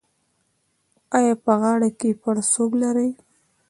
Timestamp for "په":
1.43-1.53